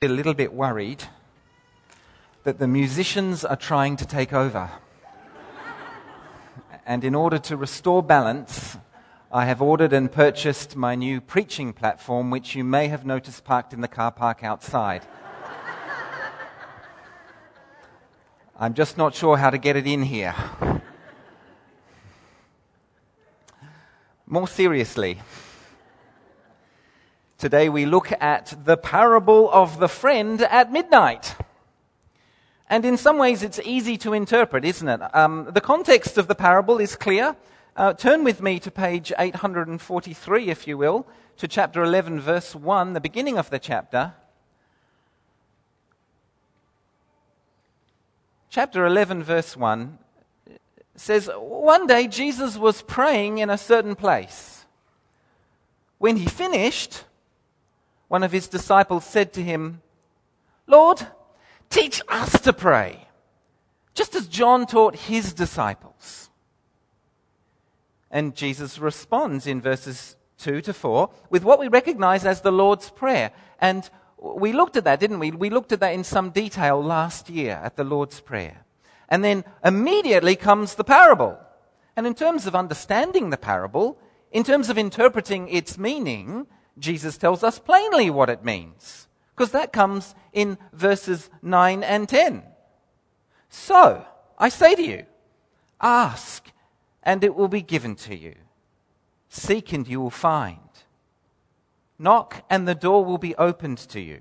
[0.00, 1.02] a little bit worried
[2.44, 4.70] that the musicians are trying to take over.
[6.86, 8.78] and in order to restore balance,
[9.32, 13.72] I have ordered and purchased my new preaching platform, which you may have noticed parked
[13.72, 15.04] in the car park outside.
[18.56, 20.36] I'm just not sure how to get it in here.
[24.28, 25.18] More seriously,
[27.38, 31.36] Today we look at the parable of the friend at midnight.
[32.68, 35.00] And in some ways it's easy to interpret, isn't it?
[35.14, 37.36] Um, the context of the parable is clear.
[37.76, 41.06] Uh, turn with me to page 843, if you will,
[41.36, 44.14] to chapter 11, verse 1, the beginning of the chapter.
[48.50, 49.96] Chapter 11, verse 1
[50.96, 54.66] says, One day Jesus was praying in a certain place.
[55.98, 57.04] When he finished,
[58.08, 59.82] one of his disciples said to him,
[60.66, 61.06] Lord,
[61.70, 63.06] teach us to pray,
[63.94, 66.30] just as John taught his disciples.
[68.10, 72.90] And Jesus responds in verses 2 to 4 with what we recognize as the Lord's
[72.90, 73.32] Prayer.
[73.60, 73.88] And
[74.18, 75.30] we looked at that, didn't we?
[75.30, 78.64] We looked at that in some detail last year at the Lord's Prayer.
[79.08, 81.38] And then immediately comes the parable.
[81.96, 83.98] And in terms of understanding the parable,
[84.32, 86.46] in terms of interpreting its meaning,
[86.78, 92.42] Jesus tells us plainly what it means, because that comes in verses 9 and 10.
[93.48, 94.04] So,
[94.38, 95.06] I say to you,
[95.80, 96.50] ask
[97.02, 98.34] and it will be given to you.
[99.28, 100.58] Seek and you will find.
[101.98, 104.20] Knock and the door will be opened to you.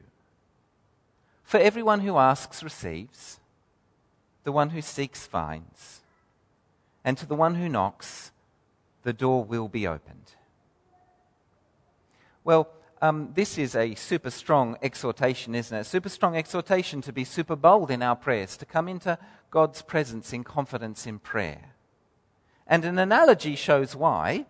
[1.44, 3.40] For everyone who asks receives,
[4.44, 6.02] the one who seeks finds,
[7.04, 8.32] and to the one who knocks,
[9.04, 10.36] the door will be opened.
[12.48, 12.70] Well,
[13.02, 15.84] um, this is a super strong exhortation, isn't it?
[15.84, 19.20] Super strong exhortation to be super bold in our prayers, to come into
[19.52, 21.74] God's presence in confidence in prayer.
[22.66, 24.46] And an analogy shows why.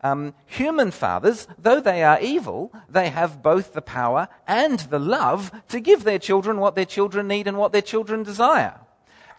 [0.00, 5.52] Um, human fathers, though they are evil, they have both the power and the love
[5.68, 8.80] to give their children what their children need and what their children desire.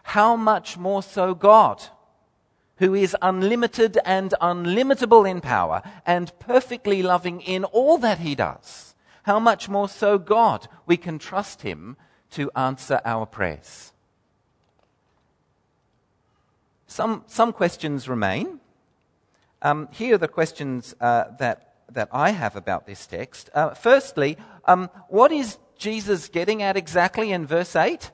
[0.03, 1.81] How much more so God?
[2.77, 8.95] Who is unlimited and unlimitable in power and perfectly loving in all that he does,
[9.23, 11.97] how much more so God, we can trust him
[12.31, 13.91] to answer our prayers.
[16.87, 18.59] Some, some questions remain.
[19.61, 23.49] Um, here are the questions uh, that, that I have about this text.
[23.53, 28.11] Uh, firstly, um, what is Jesus getting at exactly in verse 8?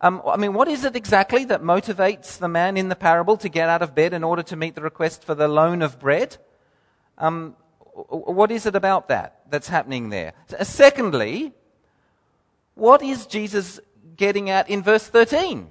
[0.00, 3.48] Um, I mean, what is it exactly that motivates the man in the parable to
[3.48, 6.36] get out of bed in order to meet the request for the loan of bread?
[7.18, 7.56] Um,
[7.94, 10.34] what is it about that that's happening there?
[10.62, 11.52] Secondly,
[12.74, 13.80] what is Jesus
[14.16, 15.68] getting at in verse 13?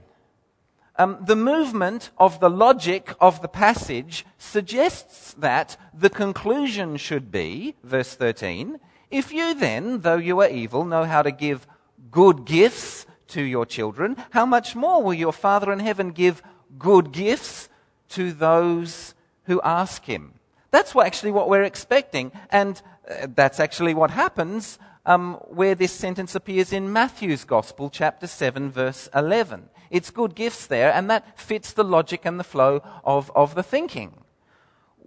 [0.99, 7.75] Um, the movement of the logic of the passage suggests that the conclusion should be,
[7.83, 11.65] verse 13, if you then, though you are evil, know how to give
[12.11, 16.41] good gifts to your children, how much more will your Father in heaven give
[16.77, 17.69] good gifts
[18.09, 19.13] to those
[19.45, 20.33] who ask him?
[20.71, 22.31] That's what, actually what we're expecting.
[22.51, 28.27] And uh, that's actually what happens um, where this sentence appears in Matthew's Gospel, chapter
[28.27, 29.69] 7, verse 11.
[29.89, 33.63] It's good gifts there, and that fits the logic and the flow of, of the
[33.63, 34.25] thinking.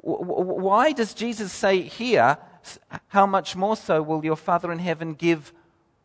[0.01, 2.39] Why does Jesus say here,
[3.09, 5.53] how much more so will your Father in heaven give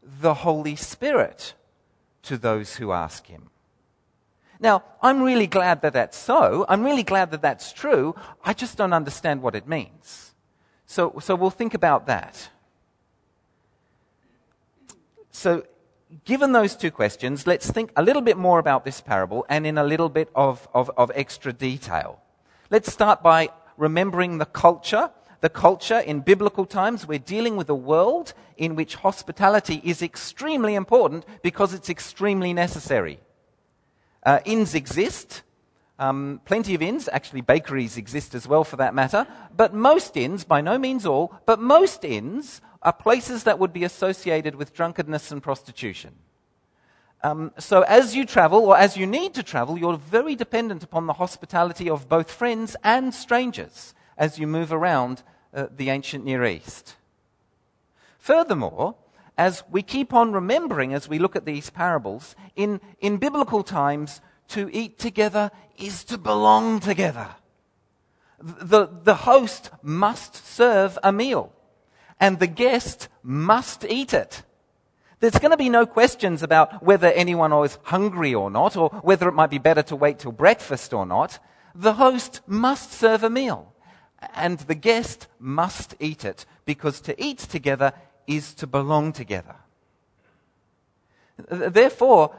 [0.03, 1.53] the Holy Spirit?
[2.25, 3.49] To those who ask him.
[4.59, 6.65] Now, I'm really glad that that's so.
[6.69, 8.15] I'm really glad that that's true.
[8.43, 10.33] I just don't understand what it means.
[10.85, 12.49] So, so we'll think about that.
[15.31, 15.65] So,
[16.23, 19.77] given those two questions, let's think a little bit more about this parable and in
[19.77, 22.21] a little bit of, of, of extra detail.
[22.69, 27.75] Let's start by remembering the culture the culture in biblical times, we're dealing with a
[27.75, 33.19] world in which hospitality is extremely important because it's extremely necessary.
[34.23, 35.43] Uh, inns exist.
[35.97, 39.25] Um, plenty of inns, actually bakeries exist as well for that matter,
[39.55, 43.83] but most inns, by no means all, but most inns are places that would be
[43.83, 46.13] associated with drunkenness and prostitution.
[47.23, 51.07] Um, so as you travel, or as you need to travel, you're very dependent upon
[51.07, 55.23] the hospitality of both friends and strangers as you move around
[55.75, 56.95] the ancient Near East.
[58.19, 58.95] Furthermore,
[59.37, 64.21] as we keep on remembering as we look at these parables, in, in biblical times,
[64.47, 67.29] to eat together is to belong together.
[68.39, 71.51] The, the host must serve a meal,
[72.19, 74.43] and the guest must eat it.
[75.19, 79.27] There's going to be no questions about whether anyone is hungry or not, or whether
[79.27, 81.39] it might be better to wait till breakfast or not.
[81.73, 83.73] The host must serve a meal,
[84.33, 87.93] and the guest must eat it, because to eat together
[88.27, 89.55] is to belong together.
[91.49, 92.35] Therefore,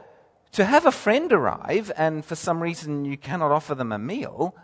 [0.53, 4.55] to have a friend arrive and for some reason you cannot offer them a meal,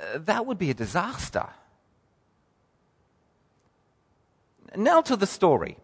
[0.00, 1.48] uh, that would be a disaster.
[4.74, 5.76] Now to the story.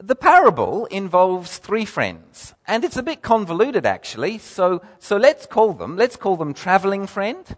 [0.00, 5.74] The parable involves three friends, and it's a bit convoluted actually, so, so let's call
[5.74, 7.56] them, let's call them traveling friend,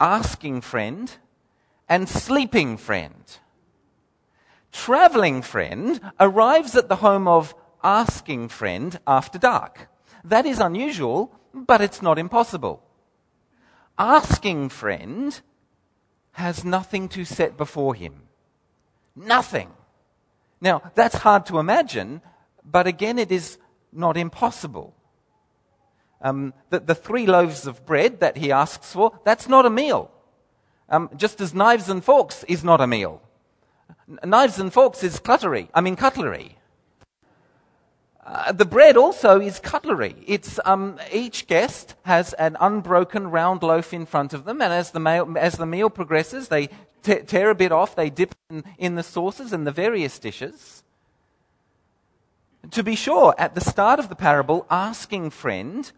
[0.00, 1.16] asking friend,
[1.88, 3.38] and sleeping friend.
[4.72, 9.88] Traveling friend arrives at the home of asking friend after dark.
[10.24, 12.82] That is unusual, but it's not impossible.
[13.98, 15.40] Asking friend
[16.32, 18.22] has nothing to set before him.
[19.16, 19.70] Nothing.
[20.60, 22.20] Now, that's hard to imagine,
[22.64, 23.58] but again, it is
[23.92, 24.94] not impossible.
[26.20, 30.10] Um, the, the, three loaves of bread that he asks for, that's not a meal.
[30.88, 33.22] Um, just as knives and forks is not a meal.
[34.24, 35.68] Knives and forks is cutlery.
[35.74, 36.56] I mean, cutlery.
[38.26, 40.16] Uh, the bread also is cutlery.
[40.26, 44.90] It's, um, each guest has an unbroken round loaf in front of them, and as
[44.90, 46.68] the, meal, as the meal progresses, they
[47.02, 50.82] tear a bit off, they dip in, in the sauces and the various dishes.
[52.72, 55.90] To be sure, at the start of the parable, asking friend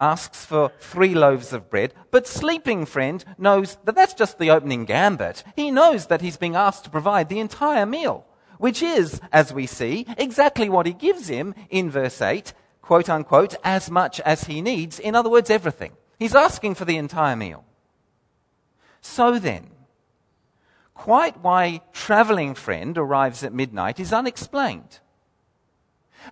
[0.00, 4.84] asks for three loaves of bread, but sleeping friend knows that that's just the opening
[4.84, 5.44] gambit.
[5.56, 8.26] He knows that he's being asked to provide the entire meal
[8.58, 12.52] which is, as we see, exactly what he gives him in verse 8,
[12.82, 14.98] quote unquote, as much as he needs.
[14.98, 15.92] In other words, everything.
[16.18, 17.64] He's asking for the entire meal.
[19.00, 19.70] So then,
[20.94, 25.00] quite why traveling friend arrives at midnight is unexplained.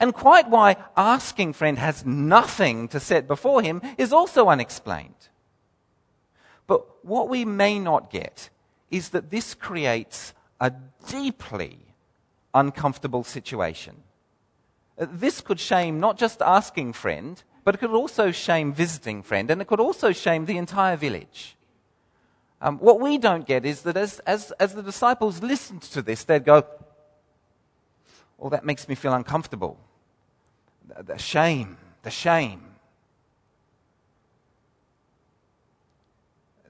[0.00, 5.28] And quite why asking friend has nothing to set before him is also unexplained.
[6.66, 8.50] But what we may not get
[8.90, 10.72] is that this creates a
[11.08, 11.78] deeply
[12.54, 14.02] uncomfortable situation.
[14.96, 19.60] This could shame not just asking friend, but it could also shame visiting friend, and
[19.60, 21.56] it could also shame the entire village.
[22.60, 26.24] Um, what we don't get is that as, as, as the disciples listened to this,
[26.24, 26.64] they'd go,
[28.42, 29.78] Oh, that makes me feel uncomfortable.
[31.00, 32.74] The, shame, the shame.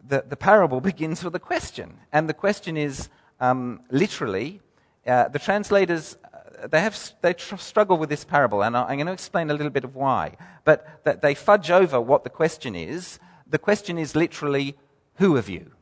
[0.07, 3.09] The, the parable begins with a question, and the question is
[3.41, 4.61] um, literally,
[5.07, 9.07] uh, the translators uh, they have they tr- struggle with this parable, and I'm going
[9.07, 10.37] to explain a little bit of why.
[10.65, 13.19] But that they fudge over what the question is.
[13.49, 14.77] The question is literally,
[15.17, 15.73] "Who of you?"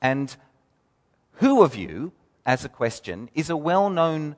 [0.00, 0.34] And
[1.34, 2.12] "Who of you?"
[2.44, 4.36] as a question is a well-known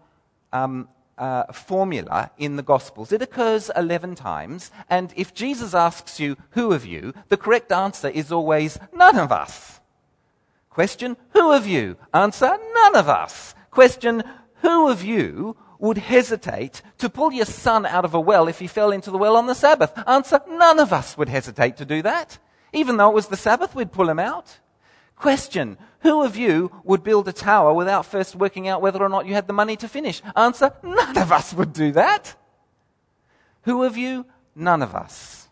[0.53, 3.13] um, uh, formula in the Gospels.
[3.13, 7.13] It occurs 11 times, and if Jesus asks you, Who of you?
[7.29, 9.81] the correct answer is always, None of us.
[10.71, 11.97] Question, who of you?
[12.15, 13.53] Answer, none of us.
[13.73, 14.23] Question,
[14.63, 18.69] who of you would hesitate to pull your son out of a well if he
[18.69, 19.93] fell into the well on the Sabbath?
[20.07, 22.39] Answer, none of us would hesitate to do that.
[22.73, 24.59] Even though it was the Sabbath, we'd pull him out.
[25.19, 29.27] Question, who of you would build a tower without first working out whether or not
[29.27, 30.23] you had the money to finish?
[30.37, 32.37] Answer, none of us would do that.
[33.63, 34.27] Who of you?
[34.55, 35.49] None of us.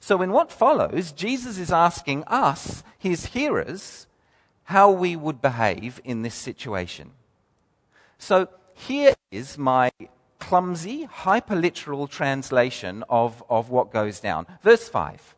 [0.00, 4.06] So in what follows, Jesus is asking us, his hearers,
[4.64, 7.10] how we would behave in this situation.
[8.18, 9.90] So here is my
[10.38, 14.46] clumsy, hyperliteral translation of, of what goes down.
[14.62, 15.34] Verse 5.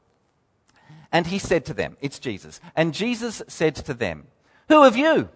[1.13, 4.27] And he said to them, it's Jesus, and Jesus said to them,
[4.69, 5.29] Who of you?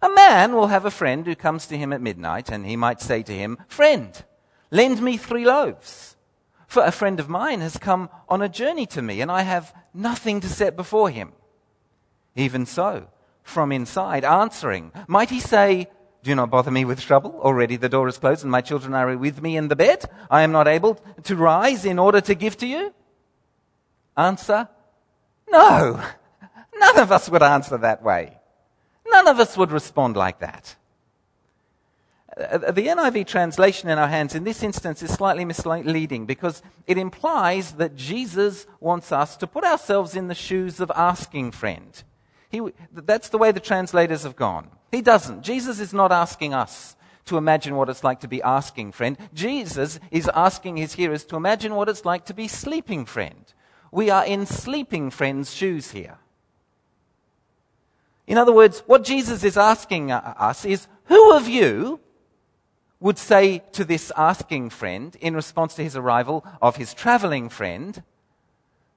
[0.00, 3.00] A man will have a friend who comes to him at midnight, and he might
[3.00, 4.24] say to him, Friend,
[4.70, 6.16] lend me three loaves.
[6.66, 9.74] For a friend of mine has come on a journey to me, and I have
[9.94, 11.32] nothing to set before him.
[12.34, 13.08] Even so,
[13.42, 15.88] from inside, answering, might he say,
[16.22, 17.38] Do not bother me with trouble.
[17.40, 20.04] Already the door is closed and my children are with me in the bed.
[20.30, 22.94] I am not able to rise in order to give to you?
[24.16, 24.68] Answer,
[25.48, 26.02] No.
[26.78, 28.38] None of us would answer that way.
[29.06, 30.74] None of us would respond like that.
[32.36, 37.72] The NIV translation in our hands in this instance is slightly misleading because it implies
[37.72, 42.02] that Jesus wants us to put ourselves in the shoes of asking friend.
[42.48, 44.68] He, that's the way the translators have gone.
[44.90, 45.42] He doesn't.
[45.42, 49.16] Jesus is not asking us to imagine what it's like to be asking friend.
[49.34, 53.52] Jesus is asking his hearers to imagine what it's like to be sleeping friend.
[53.92, 56.18] We are in sleeping friend's shoes here.
[58.26, 62.00] In other words, what Jesus is asking us is, who of you
[62.98, 68.02] would say to this asking friend in response to his arrival of his traveling friend,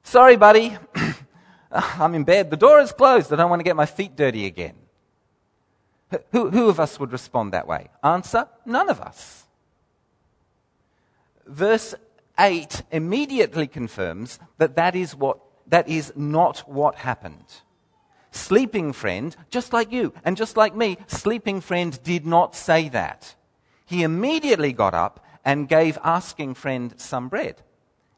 [0.03, 0.77] Sorry, buddy,
[1.71, 2.49] I'm in bed.
[2.51, 3.33] The door is closed.
[3.33, 4.75] I don't want to get my feet dirty again.
[6.31, 7.89] Who, who of us would respond that way?
[8.03, 9.43] Answer none of us.
[11.47, 11.95] Verse
[12.37, 17.61] 8 immediately confirms that that is, what, that is not what happened.
[18.31, 23.35] Sleeping friend, just like you and just like me, sleeping friend did not say that.
[23.85, 27.61] He immediately got up and gave asking friend some bread.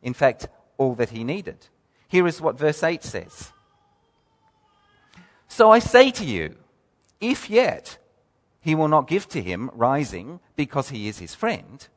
[0.01, 0.47] In fact,
[0.77, 1.67] all that he needed.
[2.07, 3.51] Here is what verse 8 says
[5.47, 6.55] So I say to you,
[7.19, 7.97] if yet
[8.61, 11.87] he will not give to him rising because he is his friend,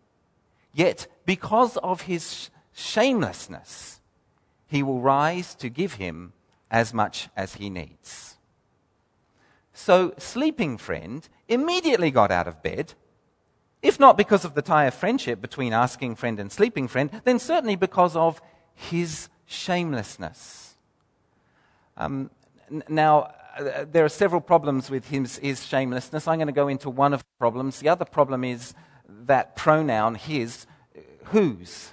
[0.72, 4.00] yet because of his shamelessness,
[4.66, 6.32] he will rise to give him
[6.70, 8.36] as much as he needs.
[9.72, 12.94] So, sleeping friend immediately got out of bed.
[13.82, 17.38] If not because of the tie of friendship between asking friend and sleeping friend, then
[17.38, 18.42] certainly because of
[18.74, 20.76] his shamelessness.
[21.96, 22.30] Um,
[22.70, 26.28] n- now, uh, there are several problems with his, his shamelessness.
[26.28, 27.80] I'm going to go into one of the problems.
[27.80, 28.74] The other problem is
[29.26, 30.66] that pronoun, his,
[31.24, 31.92] whose.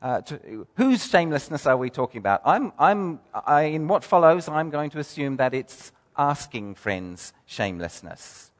[0.00, 2.42] Uh, to, whose shamelessness are we talking about?
[2.44, 8.50] I'm, I'm, I, in what follows, I'm going to assume that it's asking friends' shamelessness.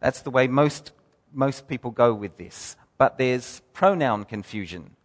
[0.00, 0.92] That's the way most,
[1.32, 2.76] most people go with this.
[2.98, 4.96] But there's pronoun confusion.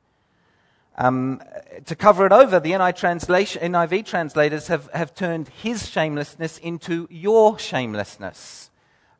[0.97, 1.41] Um,
[1.85, 7.07] to cover it over, the NIV, translation, NIV translators have, have turned his shamelessness into
[7.11, 8.71] your shamelessness,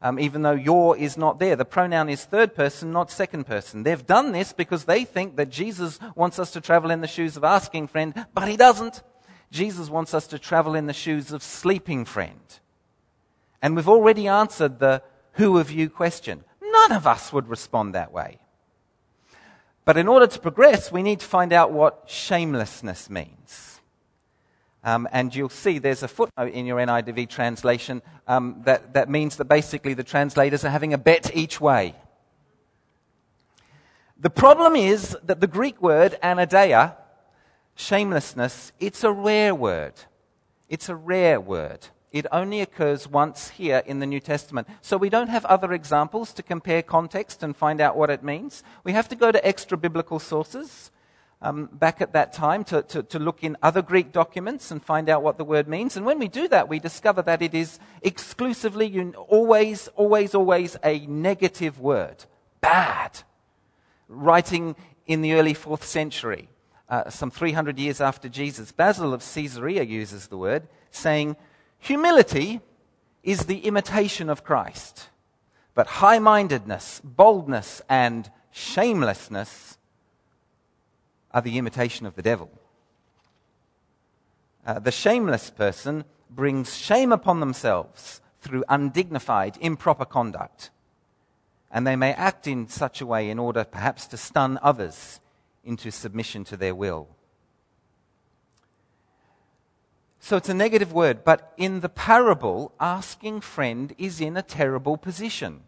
[0.06, 1.56] um, even though your is not there.
[1.56, 3.82] The pronoun is third person, not second person.
[3.82, 7.36] They've done this because they think that Jesus wants us to travel in the shoes
[7.36, 9.02] of asking friend, but he doesn't.
[9.50, 12.60] Jesus wants us to travel in the shoes of sleeping friend.
[13.64, 15.02] And we've already answered the
[15.34, 16.44] who of you question.
[16.62, 18.38] None of us would respond that way.
[19.86, 23.75] But in order to progress, we need to find out what shamelessness means.
[24.86, 29.36] Um, and you'll see there's a footnote in your NIV translation um, that, that means
[29.38, 31.96] that basically the translators are having a bet each way.
[34.20, 36.96] The problem is that the Greek word anaideia,
[37.76, 39.94] shamelessness, it's a rare word.
[40.70, 41.88] It's a rare word.
[42.12, 44.68] It only occurs once here in the New Testament.
[44.82, 48.64] So we don't have other examples to compare context and find out what it means.
[48.84, 50.92] We have to go to extra biblical sources
[51.42, 55.10] um, back at that time to, to, to look in other Greek documents and find
[55.10, 55.98] out what the word means.
[55.98, 61.06] And when we do that, we discover that it is exclusively, always, always, always a
[61.08, 62.26] negative word.
[62.62, 63.22] Bad.
[64.08, 64.76] Writing
[65.08, 66.50] in the early fourth century,
[66.90, 71.36] uh, some 300 years after Jesus, Basil of Caesarea uses the word, saying,
[71.80, 72.62] Humility
[73.24, 75.10] is the imitation of Christ,
[75.74, 79.78] but high mindedness, boldness, and shamelessness
[81.36, 82.50] are the imitation of the devil.
[84.66, 90.70] Uh, the shameless person brings shame upon themselves through undignified, improper conduct.
[91.70, 95.20] And they may act in such a way in order perhaps to stun others
[95.66, 97.10] into submission to their will.
[100.22, 104.96] So it's a negative word, but in the parable, asking friend is in a terrible
[104.96, 105.62] position.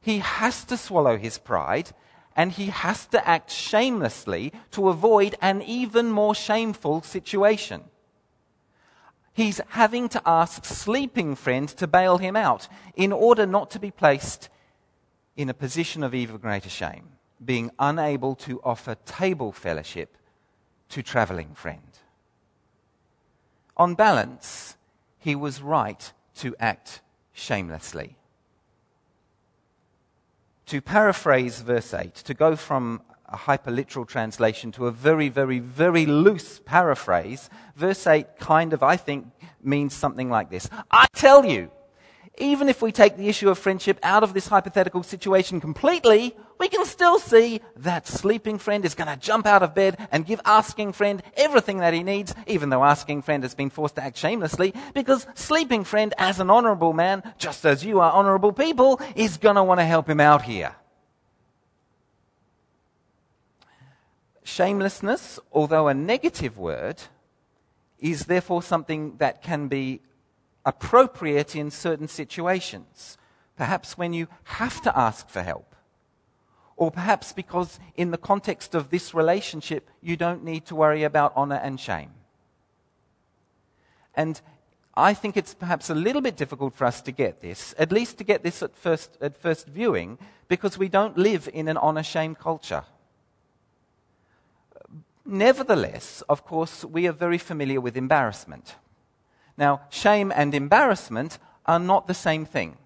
[0.00, 1.92] He has to swallow his pride
[2.36, 7.84] and he has to act shamelessly to avoid an even more shameful situation.
[9.32, 13.90] He's having to ask sleeping friend to bail him out in order not to be
[13.90, 14.48] placed
[15.36, 17.08] in a position of even greater shame,
[17.44, 20.16] being unable to offer table fellowship
[20.90, 21.82] to traveling friend
[23.76, 24.76] on balance,
[25.18, 27.00] he was right to act
[27.32, 28.15] shamelessly.
[30.66, 36.06] To paraphrase verse 8, to go from a hyperliteral translation to a very, very, very
[36.06, 39.28] loose paraphrase, verse 8 kind of, I think,
[39.62, 40.68] means something like this.
[40.90, 41.70] I tell you,
[42.38, 46.68] even if we take the issue of friendship out of this hypothetical situation completely, we
[46.68, 50.40] can still see that sleeping friend is going to jump out of bed and give
[50.44, 54.16] asking friend everything that he needs, even though asking friend has been forced to act
[54.16, 59.36] shamelessly, because sleeping friend, as an honorable man, just as you are honorable people, is
[59.36, 60.74] going to want to help him out here.
[64.44, 67.02] Shamelessness, although a negative word,
[67.98, 70.00] is therefore something that can be
[70.64, 73.16] appropriate in certain situations.
[73.56, 75.75] Perhaps when you have to ask for help.
[76.76, 81.32] Or perhaps because, in the context of this relationship, you don't need to worry about
[81.34, 82.10] honor and shame.
[84.14, 84.40] And
[84.94, 88.18] I think it's perhaps a little bit difficult for us to get this, at least
[88.18, 90.18] to get this at first, at first viewing,
[90.48, 92.84] because we don't live in an honor shame culture.
[95.24, 98.76] Nevertheless, of course, we are very familiar with embarrassment.
[99.58, 102.76] Now, shame and embarrassment are not the same thing,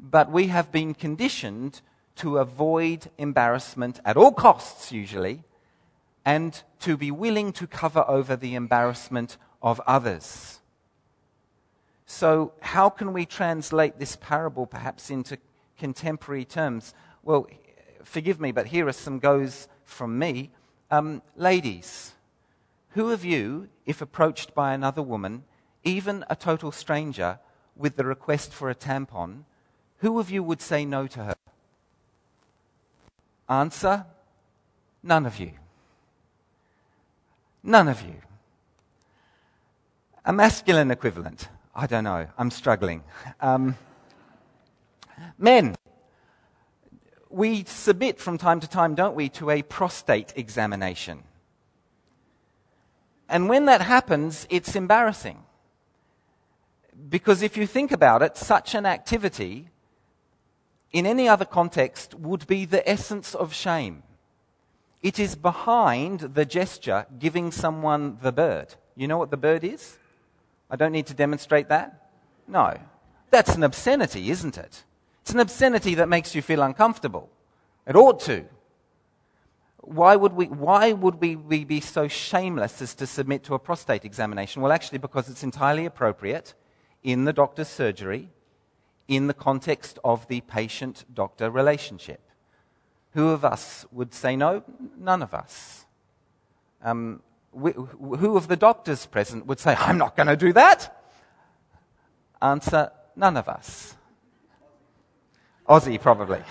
[0.00, 1.80] but we have been conditioned
[2.18, 5.44] to avoid embarrassment at all costs, usually,
[6.24, 10.60] and to be willing to cover over the embarrassment of others.
[12.06, 15.38] So, how can we translate this parable perhaps into
[15.78, 16.94] contemporary terms?
[17.22, 17.46] Well,
[18.02, 20.50] forgive me, but here are some goes from me.
[20.90, 22.14] Um, ladies,
[22.90, 25.44] who of you, if approached by another woman,
[25.84, 27.38] even a total stranger,
[27.76, 29.44] with the request for a tampon,
[29.98, 31.34] who of you would say no to her?
[33.48, 34.04] Answer
[35.02, 35.52] none of you.
[37.62, 38.14] None of you.
[40.24, 41.48] A masculine equivalent.
[41.74, 42.26] I don't know.
[42.36, 43.02] I'm struggling.
[43.40, 43.76] Um,
[45.38, 45.74] men,
[47.30, 51.22] we submit from time to time, don't we, to a prostate examination.
[53.28, 55.44] And when that happens, it's embarrassing.
[57.08, 59.68] Because if you think about it, such an activity
[60.92, 64.02] in any other context would be the essence of shame.
[65.02, 68.74] It is behind the gesture giving someone the bird.
[68.96, 69.96] You know what the bird is?
[70.70, 72.10] I don't need to demonstrate that?
[72.46, 72.76] No.
[73.30, 74.84] That's an obscenity, isn't it?
[75.22, 77.28] It's an obscenity that makes you feel uncomfortable.
[77.86, 78.46] It ought to.
[79.82, 84.04] Why would we, why would we, be so shameless as to submit to a prostate
[84.04, 84.60] examination?
[84.62, 86.54] Well, actually, because it's entirely appropriate
[87.02, 88.28] in the doctor's surgery
[89.08, 92.20] in the context of the patient doctor relationship.
[93.14, 94.62] Who of us would say no?
[94.98, 95.86] None of us.
[96.82, 97.22] Um,
[97.52, 100.94] who of the doctors present would say, I'm not going to do that?
[102.40, 103.96] Answer, none of us.
[105.68, 106.40] Aussie, probably.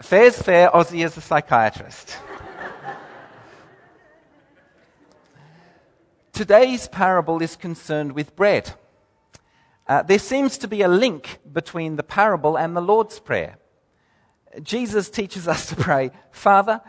[0.00, 2.16] Fair's fair, Aussie is a psychiatrist.
[6.32, 8.72] Today's parable is concerned with bread.
[9.86, 13.58] Uh, there seems to be a link between the parable and the Lord's Prayer.
[14.62, 16.80] Jesus teaches us to pray, Father,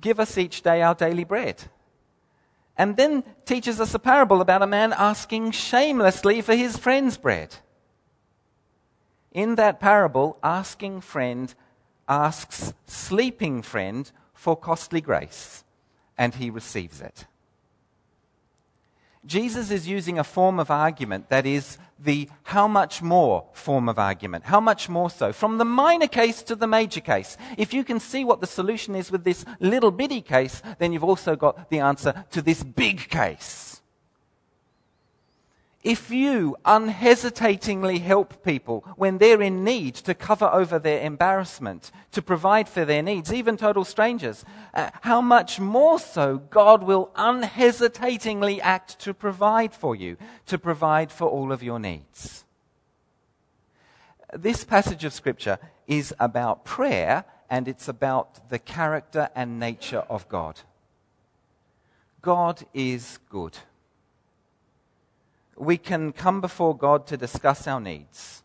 [0.00, 1.64] give us each day our daily bread.
[2.76, 7.56] And then teaches us a parable about a man asking shamelessly for his friend's bread.
[9.32, 11.54] In that parable, asking friend
[12.08, 15.64] asks sleeping friend for costly grace,
[16.16, 17.26] and he receives it.
[19.28, 23.98] Jesus is using a form of argument that is the how much more form of
[23.98, 24.44] argument.
[24.44, 25.34] How much more so?
[25.34, 27.36] From the minor case to the major case.
[27.58, 31.04] If you can see what the solution is with this little bitty case, then you've
[31.04, 33.67] also got the answer to this big case.
[35.84, 42.20] If you unhesitatingly help people when they're in need to cover over their embarrassment, to
[42.20, 48.60] provide for their needs, even total strangers, uh, how much more so God will unhesitatingly
[48.60, 52.44] act to provide for you, to provide for all of your needs.
[54.34, 60.28] This passage of Scripture is about prayer and it's about the character and nature of
[60.28, 60.60] God.
[62.20, 63.58] God is good
[65.58, 68.42] we can come before God to discuss our needs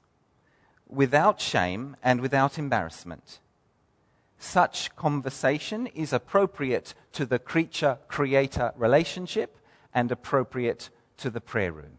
[0.88, 3.40] without shame and without embarrassment.
[4.38, 9.58] Such conversation is appropriate to the creature creator relationship
[9.94, 11.98] and appropriate to the prayer room.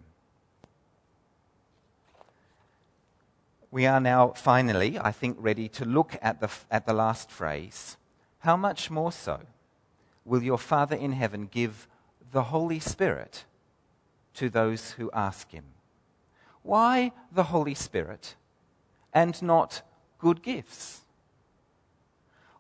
[3.71, 7.97] We are now finally, I think, ready to look at the, at the last phrase.
[8.41, 9.41] How much more so
[10.25, 11.89] will your Father in heaven give
[12.31, 13.45] the Holy Spirit?
[14.35, 15.65] To those who ask him.
[16.63, 18.37] Why the Holy Spirit
[19.13, 19.83] and not
[20.19, 21.05] good gifts?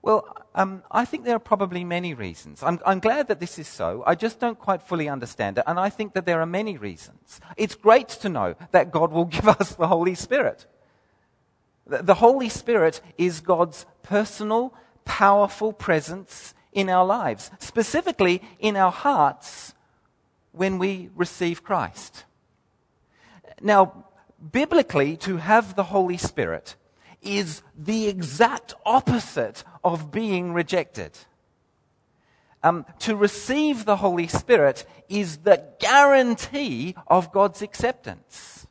[0.03, 2.63] Well, um, I think there are probably many reasons.
[2.63, 4.05] I'm, I'm, glad that this is so.
[4.07, 7.41] I just don't quite fully understand it, and I think that there are many reasons.
[7.57, 10.67] It's great to know that God will give us the Holy Spirit.
[11.87, 14.75] The, the Holy Spirit is God's personal,
[15.07, 19.75] powerful presence in our lives, specifically in our hearts
[20.55, 22.25] when we receive Christ.
[23.61, 24.07] Now,
[24.53, 26.77] biblically, to have the Holy Spirit
[27.23, 31.13] is the exact opposite of being rejected.
[32.63, 38.67] Um, to receive the Holy Spirit is the guarantee of God's acceptance.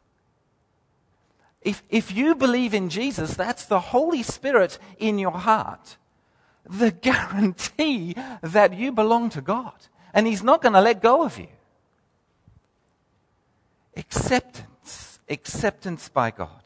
[1.62, 5.98] If, if you believe in Jesus, that's the Holy Spirit in your heart
[6.65, 9.74] the guarantee that you belong to God.
[10.13, 11.48] And He's not going to let go of you.
[13.96, 15.20] Acceptance.
[15.30, 16.62] Acceptance by God.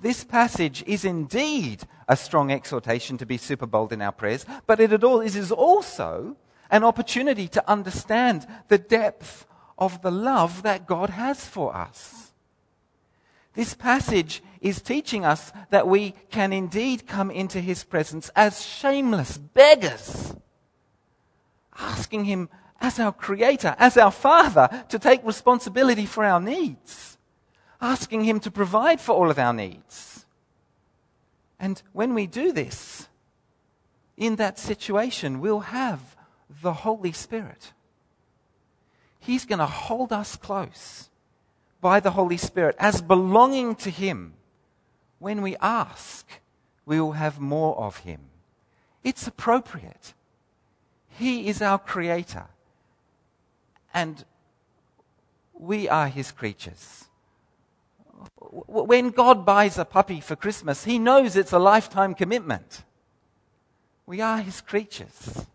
[0.00, 4.80] This passage is indeed a strong exhortation to be super bold in our prayers, but
[4.80, 6.36] it is also
[6.70, 9.46] an opportunity to understand the depth
[9.78, 12.32] of the love that God has for us.
[13.54, 19.38] This passage is teaching us that we can indeed come into his presence as shameless
[19.38, 20.34] beggars,
[21.78, 22.48] asking him
[22.80, 27.18] as our creator, as our father, to take responsibility for our needs,
[27.80, 30.26] asking him to provide for all of our needs.
[31.58, 33.08] And when we do this,
[34.16, 36.16] in that situation, we'll have
[36.62, 37.72] the Holy Spirit.
[39.18, 41.08] He's going to hold us close
[41.80, 44.34] by the Holy Spirit as belonging to Him,
[45.18, 46.26] when we ask,
[46.86, 48.20] we will have more of Him.
[49.02, 50.14] It's appropriate.
[51.08, 52.46] He is our Creator,
[53.94, 54.24] and
[55.54, 57.06] we are His creatures.
[58.40, 62.82] When God buys a puppy for Christmas, He knows it's a lifetime commitment.
[64.04, 65.46] We are His creatures.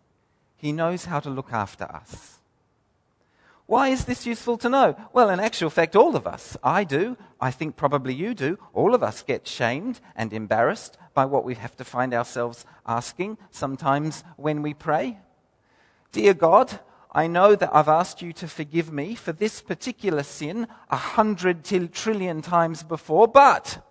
[0.56, 2.38] He knows how to look after us.
[3.66, 4.96] Why is this useful to know?
[5.12, 8.96] Well, in actual fact, all of us, I do, I think probably you do, all
[8.96, 14.24] of us get shamed and embarrassed by what we have to find ourselves asking sometimes
[14.36, 15.18] when we pray.
[16.10, 16.80] Dear God,
[17.12, 21.64] I know that I've asked you to forgive me for this particular sin a hundred
[21.92, 23.84] trillion times before, but.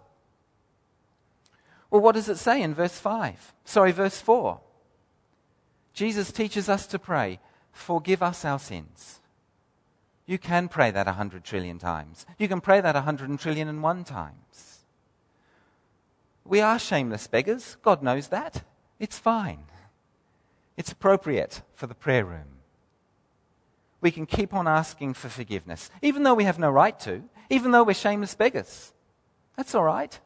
[1.89, 3.53] Well, what does it say in verse 5?
[3.65, 4.61] Sorry, verse 4.
[5.93, 7.39] Jesus teaches us to pray,
[7.71, 9.19] Forgive us our sins
[10.29, 12.23] you can pray that a hundred trillion times.
[12.37, 14.81] You can pray that a hundred trillion and one times.
[16.45, 17.77] We are shameless beggars.
[17.81, 18.63] God knows that.
[18.99, 19.63] It's fine.
[20.77, 22.58] It's appropriate for the prayer room.
[24.01, 27.71] We can keep on asking for forgiveness, even though we have no right to, even
[27.71, 28.93] though we're shameless beggars.
[29.57, 30.17] That's all right.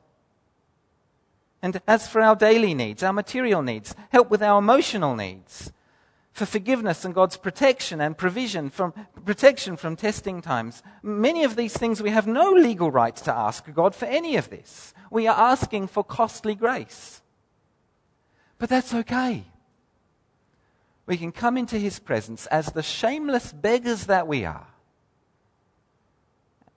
[1.62, 5.71] And as for our daily needs, our material needs, help with our emotional needs,
[6.33, 10.81] for forgiveness and God's protection and provision from protection from testing times.
[11.03, 14.49] Many of these things we have no legal right to ask God for any of
[14.49, 14.93] this.
[15.12, 17.21] We are asking for costly grace.
[18.57, 19.45] But that's okay.
[21.05, 24.67] We can come into his presence as the shameless beggars that we are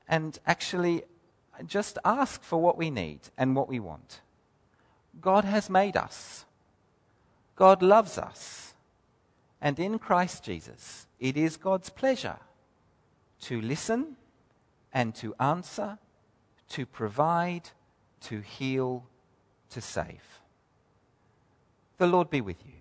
[0.09, 1.05] and actually
[1.67, 4.21] just ask for what we need and what we want.
[5.21, 6.45] God has made us.
[7.55, 8.75] God loves us.
[9.61, 12.39] And in Christ Jesus, it is God's pleasure
[13.43, 14.17] to listen
[14.93, 15.99] and to answer,
[16.71, 17.71] to provide,
[18.23, 19.07] to heal,
[19.71, 20.41] to save.
[21.99, 22.76] The Lord be with you.